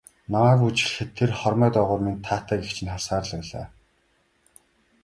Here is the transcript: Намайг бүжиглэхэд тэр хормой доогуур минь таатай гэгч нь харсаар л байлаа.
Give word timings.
Намайг 0.33 0.57
бүжиглэхэд 0.61 1.09
тэр 1.17 1.31
хормой 1.39 1.69
доогуур 1.73 2.01
минь 2.05 2.23
таатай 2.27 2.57
гэгч 2.61 2.77
нь 2.81 2.91
харсаар 2.93 3.25
л 3.27 3.31
байлаа. 3.37 3.67